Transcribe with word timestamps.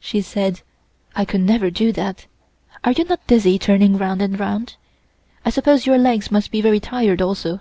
She 0.00 0.22
said: 0.22 0.62
"I 1.14 1.26
could 1.26 1.42
never 1.42 1.70
do 1.70 1.92
that. 1.92 2.24
Are 2.82 2.92
you 2.92 3.04
not 3.04 3.26
dizzy 3.26 3.58
turning 3.58 3.98
round 3.98 4.22
and 4.22 4.40
round? 4.40 4.76
I 5.44 5.50
suppose 5.50 5.84
your 5.84 5.98
legs 5.98 6.30
must 6.30 6.50
be 6.50 6.62
very 6.62 6.80
tired 6.80 7.20
also. 7.20 7.60